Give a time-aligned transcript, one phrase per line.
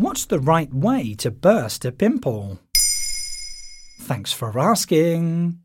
[0.00, 2.58] What's the right way to burst a pimple?
[4.00, 5.58] Thanks for asking.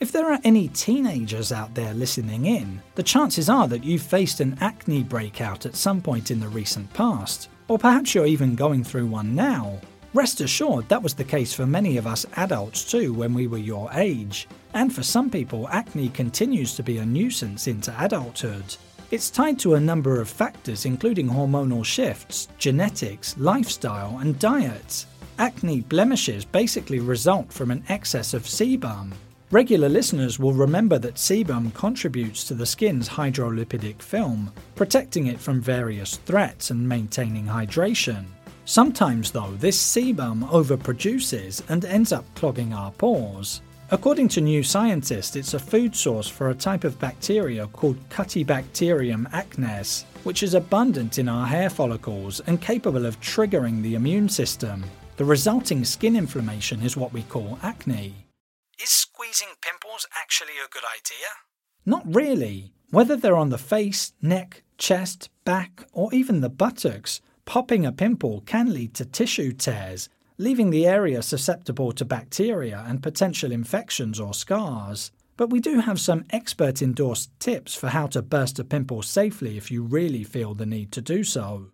[0.00, 4.40] If there are any teenagers out there listening in, the chances are that you've faced
[4.40, 8.82] an acne breakout at some point in the recent past, or perhaps you're even going
[8.82, 9.78] through one now.
[10.14, 13.58] Rest assured, that was the case for many of us adults too when we were
[13.58, 14.48] your age.
[14.74, 18.74] And for some people, acne continues to be a nuisance into adulthood.
[19.10, 25.06] It's tied to a number of factors, including hormonal shifts, genetics, lifestyle, and diet.
[25.38, 29.12] Acne blemishes basically result from an excess of sebum.
[29.50, 35.62] Regular listeners will remember that sebum contributes to the skin's hydrolipidic film, protecting it from
[35.62, 38.26] various threats and maintaining hydration.
[38.66, 43.62] Sometimes, though, this sebum overproduces and ends up clogging our pores.
[43.90, 49.30] According to New Scientist, it's a food source for a type of bacteria called Cutibacterium
[49.30, 54.84] acnes, which is abundant in our hair follicles and capable of triggering the immune system.
[55.16, 58.26] The resulting skin inflammation is what we call acne.
[58.78, 61.28] Is squeezing pimples actually a good idea?
[61.86, 62.74] Not really.
[62.90, 68.42] Whether they're on the face, neck, chest, back, or even the buttocks, popping a pimple
[68.42, 74.32] can lead to tissue tears, leaving the area susceptible to bacteria and potential infections or
[74.32, 75.10] scars.
[75.36, 79.56] But we do have some expert endorsed tips for how to burst a pimple safely
[79.56, 81.70] if you really feel the need to do so.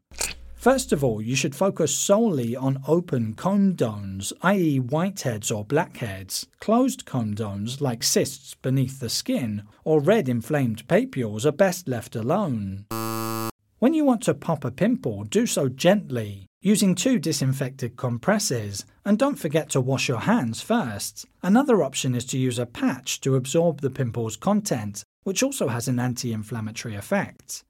[0.54, 6.46] First of all, you should focus solely on open comedones, i.e., whiteheads or blackheads.
[6.58, 12.86] Closed comedones, like cysts beneath the skin, or red inflamed papules, are best left alone.
[13.78, 19.18] When you want to pop a pimple, do so gently, using two disinfected compresses, and
[19.18, 21.26] don't forget to wash your hands first.
[21.42, 25.88] Another option is to use a patch to absorb the pimple's content, which also has
[25.88, 27.64] an anti inflammatory effect.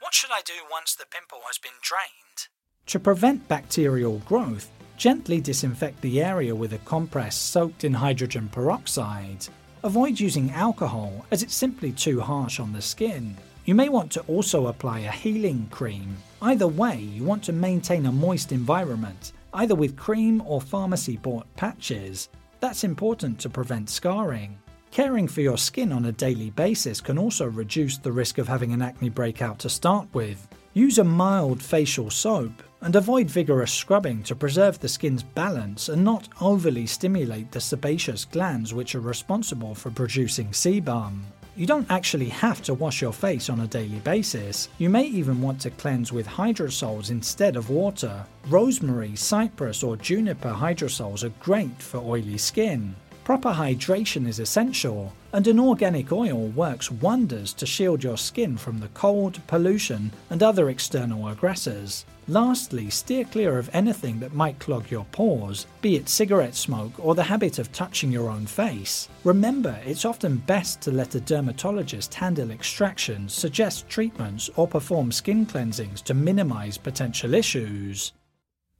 [0.00, 2.48] What should I do once the pimple has been drained?
[2.86, 9.46] To prevent bacterial growth, gently disinfect the area with a compress soaked in hydrogen peroxide.
[9.84, 13.36] Avoid using alcohol as it's simply too harsh on the skin.
[13.70, 16.16] You may want to also apply a healing cream.
[16.42, 21.46] Either way, you want to maintain a moist environment, either with cream or pharmacy bought
[21.54, 22.30] patches.
[22.58, 24.58] That's important to prevent scarring.
[24.90, 28.72] Caring for your skin on a daily basis can also reduce the risk of having
[28.72, 30.48] an acne breakout to start with.
[30.74, 36.02] Use a mild facial soap and avoid vigorous scrubbing to preserve the skin's balance and
[36.02, 41.20] not overly stimulate the sebaceous glands which are responsible for producing sebum.
[41.60, 44.70] You don't actually have to wash your face on a daily basis.
[44.78, 48.24] You may even want to cleanse with hydrosols instead of water.
[48.48, 52.96] Rosemary, cypress, or juniper hydrosols are great for oily skin.
[53.24, 58.80] Proper hydration is essential, and an organic oil works wonders to shield your skin from
[58.80, 62.06] the cold, pollution, and other external aggressors.
[62.30, 67.16] Lastly, steer clear of anything that might clog your pores, be it cigarette smoke or
[67.16, 69.08] the habit of touching your own face.
[69.24, 75.44] Remember, it's often best to let a dermatologist handle extractions, suggest treatments, or perform skin
[75.44, 78.12] cleansings to minimize potential issues.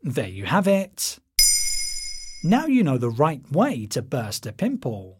[0.01, 1.19] There you have it.
[2.45, 5.20] Now you know the right way to burst a pimple.